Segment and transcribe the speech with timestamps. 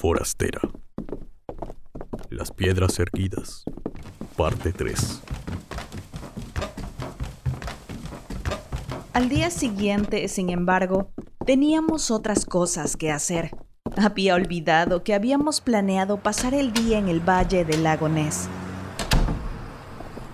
[0.00, 0.62] forastera.
[2.30, 3.64] Las piedras erguidas.
[4.34, 5.20] Parte 3.
[9.12, 11.10] Al día siguiente, sin embargo,
[11.44, 13.50] teníamos otras cosas que hacer.
[13.98, 18.48] Había olvidado que habíamos planeado pasar el día en el valle del lago Ness.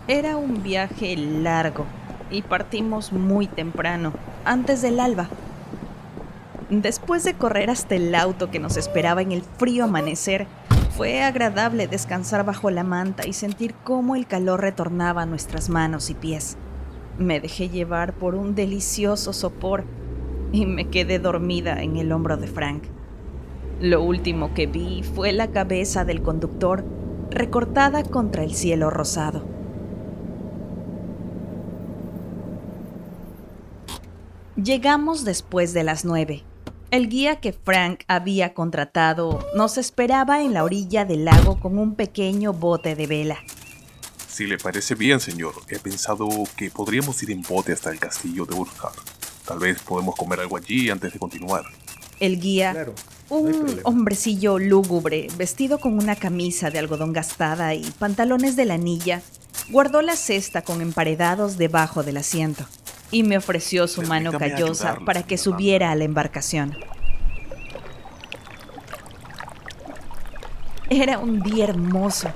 [0.07, 1.87] Era un viaje largo
[2.31, 4.13] y partimos muy temprano,
[4.45, 5.29] antes del alba.
[6.69, 10.49] Después de correr hasta el auto que nos esperaba en el frío amanecer,
[10.97, 16.11] fue agradable descansar bajo la manta y sentir cómo el calor retornaba a nuestras manos
[16.11, 16.57] y pies.
[17.19, 19.85] Me dejé llevar por un delicioso sopor
[20.51, 22.83] y me quedé dormida en el hombro de Frank.
[23.81, 26.85] Lo último que vi fue la cabeza del conductor
[27.31, 29.45] recortada contra el cielo rosado.
[34.57, 36.43] Llegamos después de las nueve.
[36.97, 41.95] El guía que Frank había contratado nos esperaba en la orilla del lago con un
[41.95, 43.37] pequeño bote de vela.
[44.27, 48.47] Si le parece bien, señor, he pensado que podríamos ir en bote hasta el castillo
[48.47, 48.95] de Urkhard.
[49.45, 51.65] Tal vez podemos comer algo allí antes de continuar.
[52.19, 52.87] El guía,
[53.29, 59.21] un hombrecillo lúgubre, vestido con una camisa de algodón gastada y pantalones de lanilla,
[59.69, 62.67] guardó la cesta con emparedados debajo del asiento
[63.11, 66.77] y me ofreció su mano callosa para que subiera a la embarcación.
[70.89, 72.33] Era un día hermoso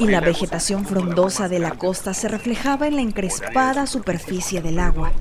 [0.00, 5.12] y la vegetación frondosa de la costa se reflejaba en la encrespada superficie del agua.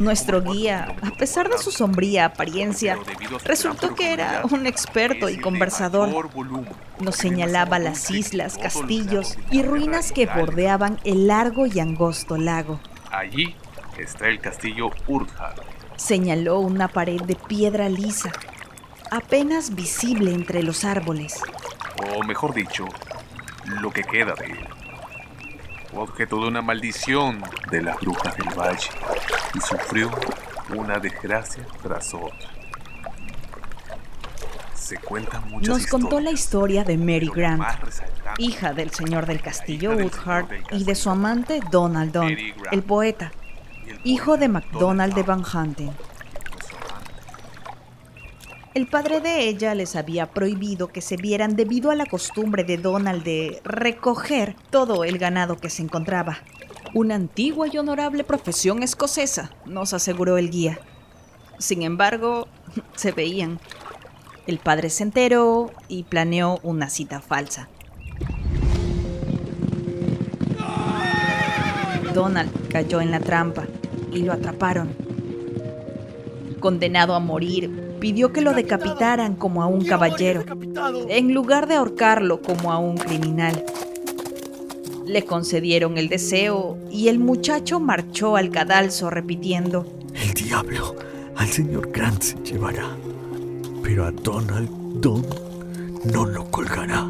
[0.00, 2.98] Nuestro guía, a pesar de su sombría apariencia,
[3.44, 6.30] resultó que era un experto y conversador.
[6.98, 12.80] Nos señalaba las islas, castillos y ruinas que bordeaban el largo y angosto lago.
[13.12, 13.54] Allí
[14.02, 15.54] está el castillo Urthar.
[15.96, 18.32] Señaló una pared de piedra lisa,
[19.10, 21.40] apenas visible entre los árboles.
[22.16, 22.86] O mejor dicho,
[23.80, 24.68] lo que queda de él.
[25.94, 28.88] Objeto de una maldición de las brujas del valle
[29.54, 30.10] y sufrió
[30.74, 32.50] una desgracia tras otra.
[34.74, 37.64] Se cuentan muchas Nos contó la historia de Mary Grant,
[38.38, 42.36] hija del señor del castillo Woodhart y de su amante Donald Dunn,
[42.70, 43.30] el poeta
[44.04, 45.90] hijo de MacDonald de Van Hunting.
[48.74, 52.76] El padre de ella les había prohibido que se vieran debido a la costumbre de
[52.76, 56.38] Donald de recoger todo el ganado que se encontraba.
[56.92, 60.78] Una antigua y honorable profesión escocesa, nos aseguró el guía.
[61.58, 62.46] Sin embargo,
[62.96, 63.58] se veían.
[64.46, 67.70] El padre se enteró y planeó una cita falsa.
[72.12, 73.64] Donald cayó en la trampa
[74.14, 74.90] y lo atraparon.
[76.60, 77.70] Condenado a morir,
[78.00, 80.44] pidió que lo decapitaran como a un caballero,
[81.08, 83.64] en lugar de ahorcarlo como a un criminal.
[85.06, 90.96] Le concedieron el deseo y el muchacho marchó al cadalso repitiendo, El diablo
[91.36, 92.96] al señor Grant se llevará,
[93.82, 94.70] pero a Donald
[95.00, 95.24] Don
[96.04, 97.06] no lo colgará.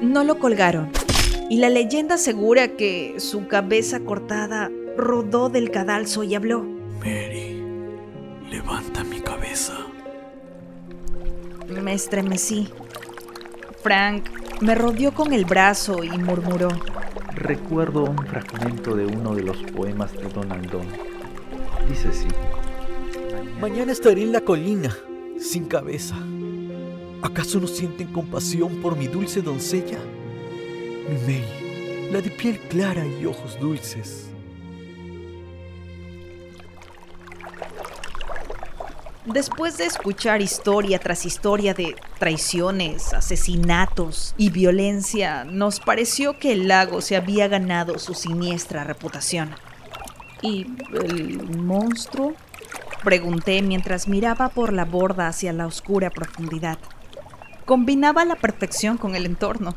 [0.00, 0.90] No lo colgaron,
[1.48, 6.62] y la leyenda asegura que su cabeza cortada rodó del cadalso y habló.
[6.98, 7.62] Mary,
[8.50, 9.74] levanta mi cabeza.
[11.68, 12.68] Me estremecí.
[13.82, 14.28] Frank
[14.60, 16.68] me rodeó con el brazo y murmuró.
[17.34, 20.86] Recuerdo un fragmento de uno de los poemas de Donald Donn.
[21.88, 22.28] Dice así.
[23.60, 24.96] Mañana estaré en la colina,
[25.38, 26.16] sin cabeza.
[27.22, 29.98] ¿Acaso no sienten compasión por mi dulce doncella?
[31.08, 34.30] Mi Mary, la de piel clara y ojos dulces.
[39.26, 46.68] Después de escuchar historia tras historia de traiciones, asesinatos y violencia, nos pareció que el
[46.68, 49.50] lago se había ganado su siniestra reputación.
[50.42, 52.34] ¿Y el monstruo?
[53.02, 56.78] Pregunté mientras miraba por la borda hacia la oscura profundidad.
[57.64, 59.74] Combinaba la perfección con el entorno.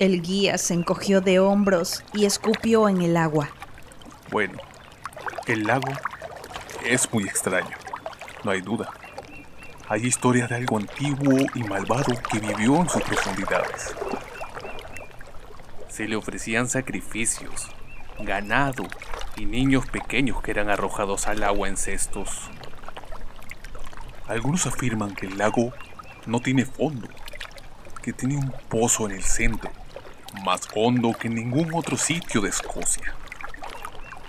[0.00, 3.48] El guía se encogió de hombros y escupió en el agua.
[4.32, 4.58] Bueno,
[5.46, 5.92] el lago
[6.84, 7.81] es muy extraño
[8.44, 8.90] no hay duda.
[9.88, 13.94] Hay historia de algo antiguo y malvado que vivió en sus profundidades.
[15.88, 17.68] Se le ofrecían sacrificios,
[18.20, 18.84] ganado
[19.36, 22.50] y niños pequeños que eran arrojados al agua en cestos.
[24.26, 25.72] Algunos afirman que el lago
[26.26, 27.08] no tiene fondo,
[28.02, 29.70] que tiene un pozo en el centro,
[30.44, 33.14] más hondo que en ningún otro sitio de Escocia.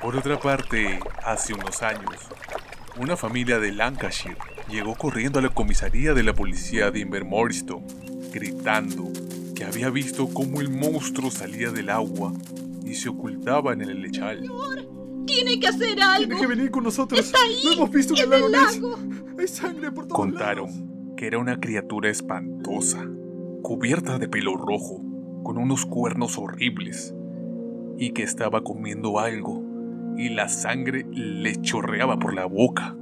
[0.02, 2.28] Por otra parte, hace unos años,
[2.98, 4.38] una familia de Lancashire
[4.70, 7.86] llegó corriendo a la comisaría de la policía de Invermorstone,
[8.32, 9.12] gritando
[9.56, 12.34] que había visto cómo el monstruo salía del agua
[12.86, 14.44] y se ocultaba en el lechal.
[15.26, 16.28] Tiene que hacer algo.
[16.28, 17.20] Tiene que venir con nosotros.
[17.20, 19.00] Está ahí, Lo hemos visto en el lago.
[19.40, 21.16] Hay sangre por todos Contaron lados.
[21.18, 23.06] que era una criatura espantosa,
[23.62, 25.02] cubierta de pelo rojo,
[25.44, 27.14] con unos cuernos horribles,
[27.98, 29.64] y que estaba comiendo algo,
[30.18, 32.96] y la sangre le chorreaba por la boca.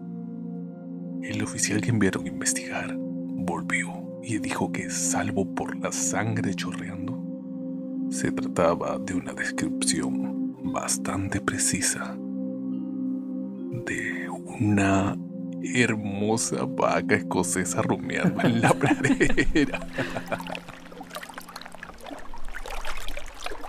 [1.21, 7.21] El oficial que enviaron a investigar volvió y dijo que, salvo por la sangre chorreando,
[8.09, 12.15] se trataba de una descripción bastante precisa
[13.85, 15.17] de una
[15.63, 19.87] hermosa vaca escocesa rumiando en la pradera.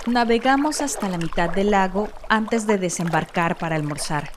[0.06, 4.30] Navegamos hasta la mitad del lago antes de desembarcar para almorzar.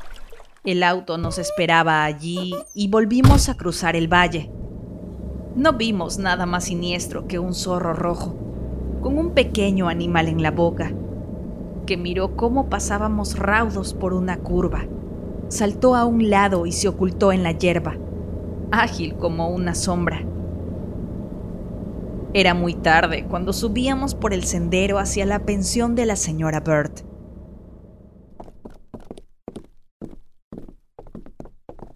[0.64, 4.52] El auto nos esperaba allí y volvimos a cruzar el valle.
[5.56, 8.36] No vimos nada más siniestro que un zorro rojo,
[9.02, 10.92] con un pequeño animal en la boca,
[11.88, 14.86] que miró cómo pasábamos raudos por una curva.
[15.48, 17.96] Saltó a un lado y se ocultó en la hierba,
[18.72, 20.24] ágil como una sombra.
[22.38, 26.92] Era muy tarde cuando subíamos por el sendero hacia la pensión de la señora Bird.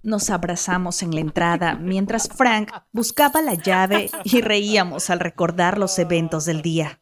[0.02, 6.00] Nos abrazamos en la entrada mientras Frank buscaba la llave y reíamos al recordar los
[6.00, 7.02] eventos del día.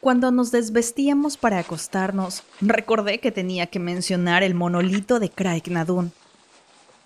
[0.00, 6.14] Cuando nos desvestíamos para acostarnos, recordé que tenía que mencionar el monolito de Craig Nadun.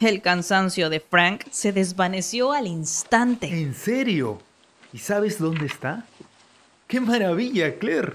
[0.05, 3.47] El cansancio de Frank se desvaneció al instante.
[3.47, 4.39] ¿En serio?
[4.93, 6.05] ¿Y sabes dónde está?
[6.87, 8.13] ¡Qué maravilla, Claire!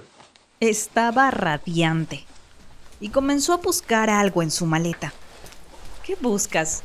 [0.59, 2.25] Estaba radiante
[2.99, 5.13] y comenzó a buscar algo en su maleta.
[6.05, 6.83] ¿Qué buscas?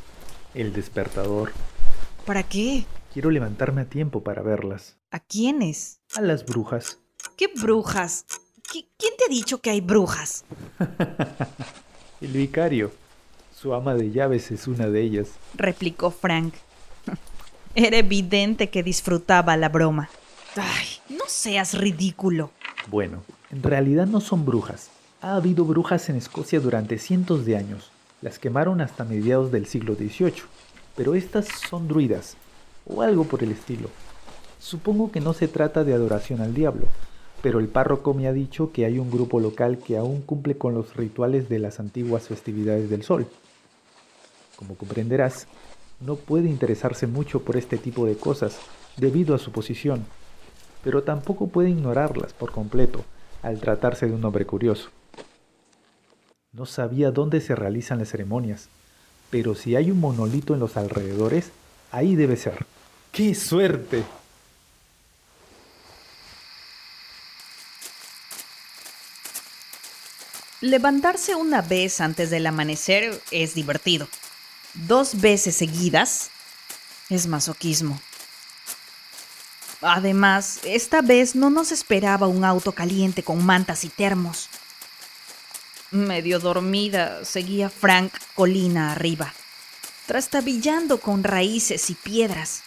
[0.54, 1.52] El despertador.
[2.24, 2.86] ¿Para qué?
[3.12, 4.96] Quiero levantarme a tiempo para verlas.
[5.10, 6.00] ¿A quiénes?
[6.16, 6.98] A las brujas.
[7.36, 8.24] ¿Qué brujas?
[8.72, 10.44] ¿Qui- ¿Quién te ha dicho que hay brujas?
[12.22, 12.90] El vicario.
[13.64, 15.28] Su ama de llaves es una de ellas.
[15.54, 16.52] replicó Frank.
[17.74, 20.10] Era evidente que disfrutaba la broma.
[20.54, 22.50] Ay, no seas ridículo.
[22.90, 24.90] Bueno, en realidad no son brujas.
[25.22, 27.90] Ha habido brujas en Escocia durante cientos de años.
[28.20, 30.42] Las quemaron hasta mediados del siglo XVIII.
[30.94, 32.36] Pero estas son druidas,
[32.84, 33.88] o algo por el estilo.
[34.60, 36.86] Supongo que no se trata de adoración al diablo,
[37.40, 40.74] pero el párroco me ha dicho que hay un grupo local que aún cumple con
[40.74, 43.26] los rituales de las antiguas festividades del sol.
[44.56, 45.46] Como comprenderás,
[46.00, 48.58] no puede interesarse mucho por este tipo de cosas
[48.96, 50.04] debido a su posición,
[50.82, 53.04] pero tampoco puede ignorarlas por completo
[53.42, 54.90] al tratarse de un hombre curioso.
[56.52, 58.68] No sabía dónde se realizan las ceremonias,
[59.30, 61.50] pero si hay un monolito en los alrededores,
[61.90, 62.66] ahí debe ser.
[63.10, 64.04] ¡Qué suerte!
[70.60, 74.08] Levantarse una vez antes del amanecer es divertido.
[74.74, 76.30] Dos veces seguidas
[77.08, 78.00] es masoquismo.
[79.80, 84.48] Además, esta vez no nos esperaba un auto caliente con mantas y termos.
[85.92, 89.32] Medio dormida, seguía Frank colina arriba,
[90.06, 92.62] trastabillando con raíces y piedras.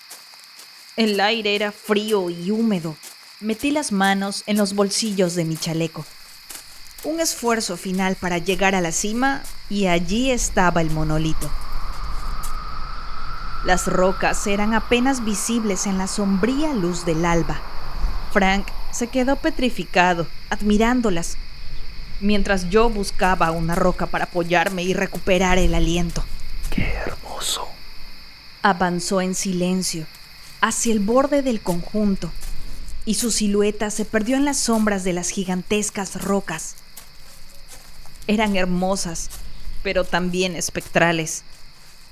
[0.95, 2.95] El aire era frío y húmedo.
[3.41, 6.05] Metí las manos en los bolsillos de mi chaleco.
[7.03, 11.51] Un esfuerzo final para llegar a la cima y allí estaba el monolito.
[13.67, 17.59] Las rocas eran apenas visibles en la sombría luz del alba.
[18.31, 21.35] Frank se quedó petrificado, admirándolas,
[22.21, 26.23] mientras yo buscaba una roca para apoyarme y recuperar el aliento.
[26.69, 27.67] ¡Qué hermoso!
[28.61, 30.05] Avanzó en silencio
[30.61, 32.31] hacia el borde del conjunto
[33.03, 36.77] y su silueta se perdió en las sombras de las gigantescas rocas.
[38.27, 39.29] Eran hermosas,
[39.83, 41.43] pero también espectrales.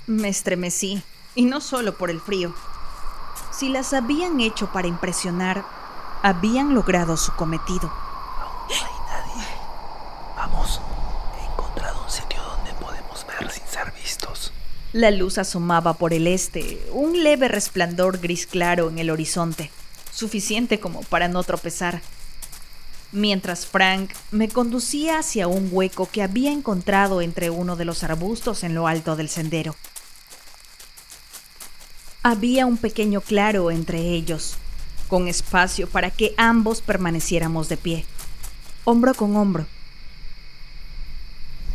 [0.05, 1.01] Me estremecí,
[1.35, 2.53] y no solo por el frío.
[3.51, 5.65] Si las habían hecho para impresionar,
[6.23, 7.91] habían logrado su cometido.
[10.35, 10.81] Vamos,
[11.39, 14.51] he encontrado un sitio donde podemos ver sin ser vistos.
[14.93, 19.71] La luz asomaba por el este, un leve resplandor gris claro en el horizonte,
[20.11, 22.01] suficiente como para no tropezar.
[23.11, 28.63] Mientras Frank me conducía hacia un hueco que había encontrado entre uno de los arbustos
[28.63, 29.75] en lo alto del sendero.
[32.27, 34.57] Había un pequeño claro entre ellos,
[35.07, 38.03] con espacio para que ambos permaneciéramos de pie,
[38.83, 39.67] hombro con hombro.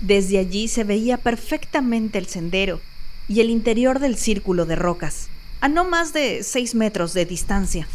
[0.01, 2.81] Desde allí se veía perfectamente el sendero
[3.29, 5.29] y el interior del círculo de rocas,
[5.61, 7.87] a no más de seis metros de distancia.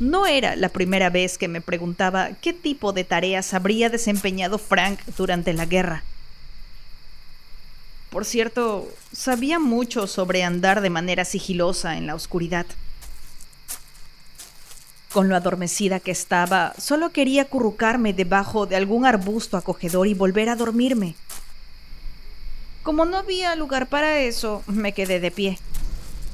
[0.00, 4.98] No era la primera vez que me preguntaba qué tipo de tareas habría desempeñado Frank
[5.16, 6.02] durante la guerra.
[8.10, 12.66] Por cierto, sabía mucho sobre andar de manera sigilosa en la oscuridad.
[15.12, 20.48] Con lo adormecida que estaba, solo quería acurrucarme debajo de algún arbusto acogedor y volver
[20.48, 21.14] a dormirme.
[22.82, 25.58] Como no había lugar para eso, me quedé de pie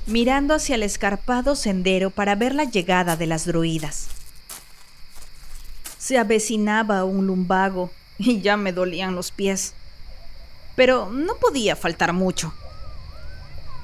[0.07, 4.09] mirando hacia el escarpado sendero para ver la llegada de las druidas.
[5.99, 9.75] Se avecinaba un lumbago y ya me dolían los pies.
[10.77, 12.53] Pero no podía faltar mucho.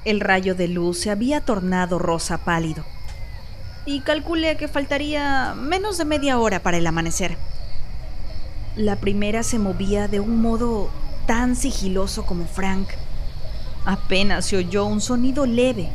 [0.05, 2.85] El rayo de luz se había tornado rosa pálido
[3.85, 7.37] y calculé que faltaría menos de media hora para el amanecer.
[8.75, 10.89] La primera se movía de un modo
[11.27, 12.87] tan sigiloso como Frank.
[13.85, 15.89] Apenas se oyó un sonido leve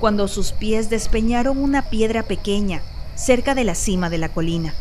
[0.00, 2.82] cuando sus pies despeñaron una piedra pequeña
[3.14, 4.74] cerca de la cima de la colina.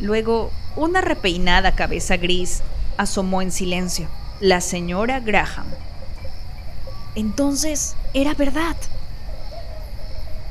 [0.00, 2.62] Luego, una repeinada cabeza gris
[2.96, 4.08] asomó en silencio,
[4.40, 5.66] la señora Graham.
[7.14, 8.76] Entonces, era verdad.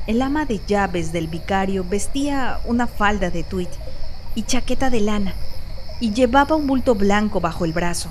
[0.06, 3.68] El ama de llaves del vicario vestía una falda de tweed
[4.34, 5.34] y chaqueta de lana
[6.00, 8.10] y llevaba un bulto blanco bajo el brazo.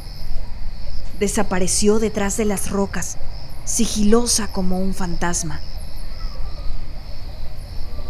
[1.20, 3.18] Desapareció detrás de las rocas
[3.66, 5.62] sigilosa como un fantasma.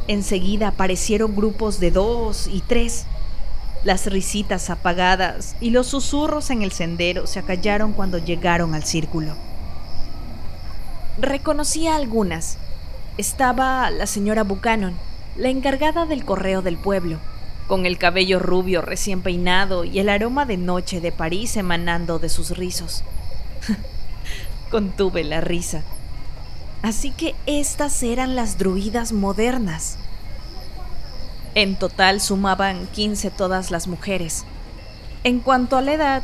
[0.08, 3.06] Enseguida aparecieron grupos de dos y tres.
[3.84, 9.36] Las risitas apagadas y los susurros en el sendero se acallaron cuando llegaron al círculo.
[11.20, 12.58] Reconocí a algunas.
[13.18, 14.96] Estaba la señora Buchanan,
[15.36, 17.20] la encargada del correo del pueblo,
[17.68, 22.30] con el cabello rubio recién peinado y el aroma de noche de París emanando de
[22.30, 23.04] sus rizos.
[24.72, 25.84] Contuve la risa.
[26.82, 29.98] Así que estas eran las druidas modernas.
[31.56, 34.44] En total sumaban 15 todas las mujeres.
[35.24, 36.24] En cuanto a la edad,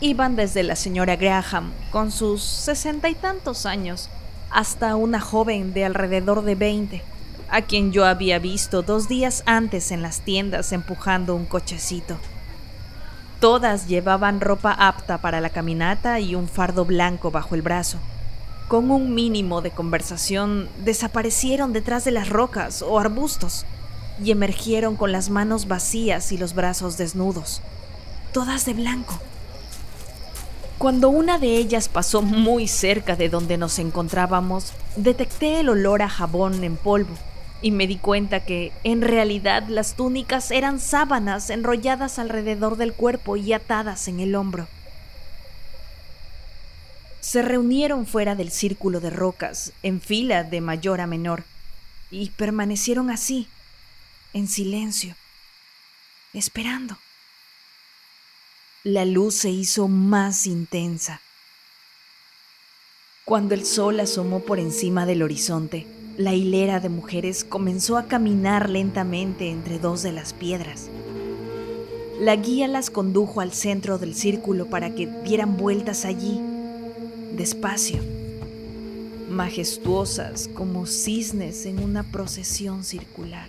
[0.00, 4.08] iban desde la señora Graham, con sus sesenta y tantos años,
[4.48, 7.02] hasta una joven de alrededor de 20,
[7.50, 12.16] a quien yo había visto dos días antes en las tiendas empujando un cochecito.
[13.40, 17.98] Todas llevaban ropa apta para la caminata y un fardo blanco bajo el brazo.
[18.68, 23.66] Con un mínimo de conversación, desaparecieron detrás de las rocas o arbustos
[24.22, 27.62] y emergieron con las manos vacías y los brazos desnudos,
[28.32, 29.18] todas de blanco.
[30.78, 36.08] Cuando una de ellas pasó muy cerca de donde nos encontrábamos, detecté el olor a
[36.08, 37.14] jabón en polvo
[37.62, 43.36] y me di cuenta que en realidad las túnicas eran sábanas enrolladas alrededor del cuerpo
[43.36, 44.68] y atadas en el hombro.
[47.20, 51.44] Se reunieron fuera del círculo de rocas, en fila de mayor a menor,
[52.10, 53.46] y permanecieron así,
[54.32, 55.16] en silencio,
[56.32, 56.96] esperando.
[58.84, 61.20] La luz se hizo más intensa.
[63.24, 68.70] Cuando el sol asomó por encima del horizonte, la hilera de mujeres comenzó a caminar
[68.70, 70.88] lentamente entre dos de las piedras.
[72.18, 76.40] La guía las condujo al centro del círculo para que dieran vueltas allí,
[77.32, 78.00] despacio,
[79.30, 83.48] majestuosas como cisnes en una procesión circular.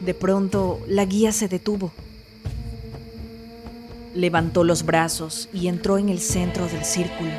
[0.00, 1.92] De pronto, la guía se detuvo.
[4.14, 7.30] Levantó los brazos y entró en el centro del círculo.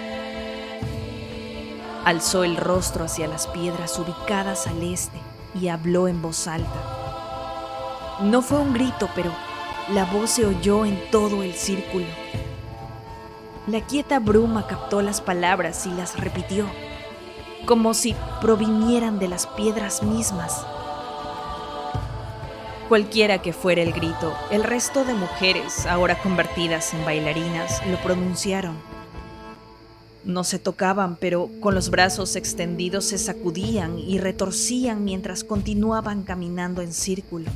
[2.05, 5.17] Alzó el rostro hacia las piedras ubicadas al este
[5.59, 8.19] y habló en voz alta.
[8.21, 9.31] No fue un grito, pero
[9.91, 12.05] la voz se oyó en todo el círculo.
[13.65, 16.67] La quieta bruma captó las palabras y las repitió,
[17.65, 20.65] como si provinieran de las piedras mismas.
[22.91, 28.75] Cualquiera que fuera el grito, el resto de mujeres, ahora convertidas en bailarinas, lo pronunciaron.
[30.25, 36.81] No se tocaban, pero con los brazos extendidos se sacudían y retorcían mientras continuaban caminando
[36.81, 37.49] en círculo.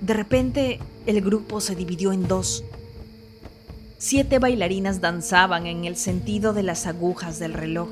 [0.00, 2.64] De repente, el grupo se dividió en dos.
[3.98, 7.90] Siete bailarinas danzaban en el sentido de las agujas del reloj,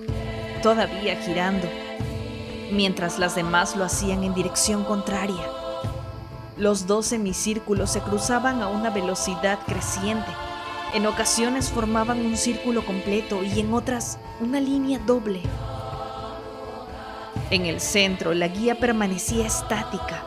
[0.63, 1.69] todavía girando,
[2.73, 5.62] mientras las demás lo hacían en dirección contraria.
[6.57, 10.31] Los dos semicírculos se cruzaban a una velocidad creciente
[10.95, 15.41] en ocasiones formaban un círculo completo y en otras una línea doble.
[17.49, 20.23] En el centro la guía permanecía estática,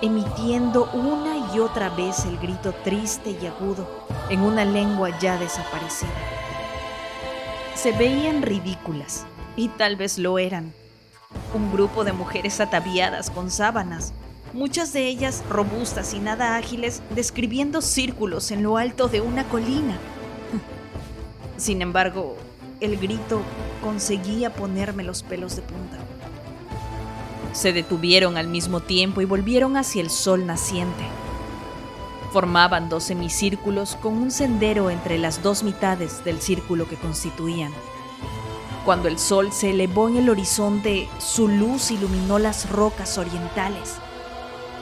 [0.00, 6.10] emitiendo una y otra vez el grito triste y agudo en una lengua ya desaparecida.
[7.74, 10.72] Se veían ridículas, y tal vez lo eran.
[11.54, 14.14] Un grupo de mujeres ataviadas con sábanas,
[14.52, 19.98] muchas de ellas robustas y nada ágiles, describiendo círculos en lo alto de una colina.
[21.56, 22.36] Sin embargo,
[22.80, 23.40] el grito
[23.82, 25.98] conseguía ponerme los pelos de punta.
[27.52, 31.04] Se detuvieron al mismo tiempo y volvieron hacia el sol naciente.
[32.32, 37.72] Formaban dos semicírculos con un sendero entre las dos mitades del círculo que constituían.
[38.84, 43.96] Cuando el sol se elevó en el horizonte, su luz iluminó las rocas orientales.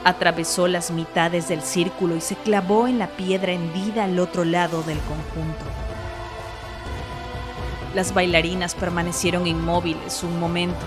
[0.07, 4.81] Atravesó las mitades del círculo y se clavó en la piedra hendida al otro lado
[4.83, 5.65] del conjunto.
[7.93, 10.85] Las bailarinas permanecieron inmóviles un momento,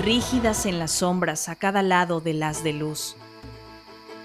[0.00, 3.16] rígidas en las sombras a cada lado del haz de luz.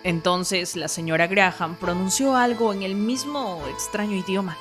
[0.03, 4.55] Entonces la señora Graham pronunció algo en el mismo extraño idioma,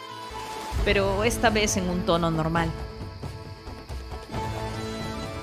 [0.87, 2.71] pero esta vez en un tono normal.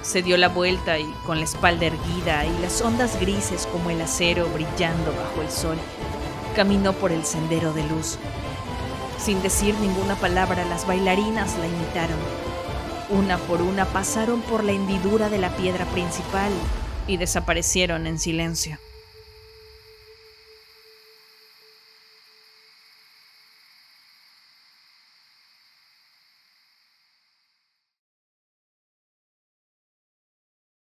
[0.06, 4.00] Se dio la vuelta y con la espalda erguida y las ondas grises como el
[4.00, 5.78] acero brillando bajo el sol,
[6.56, 8.20] caminó por el sendero de luz.
[9.18, 12.20] Sin decir ninguna palabra, las bailarinas la imitaron.
[13.10, 16.52] Una por una pasaron por la hendidura de la piedra principal
[17.08, 18.78] y desaparecieron en silencio.